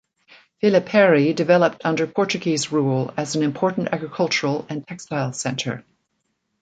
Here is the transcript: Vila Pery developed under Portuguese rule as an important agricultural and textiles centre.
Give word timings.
Vila 0.63 0.81
Pery 0.81 1.31
developed 1.35 1.83
under 1.85 2.07
Portuguese 2.07 2.71
rule 2.71 3.13
as 3.17 3.35
an 3.35 3.43
important 3.43 3.89
agricultural 3.91 4.65
and 4.67 4.83
textiles 4.87 5.39
centre. 5.39 5.85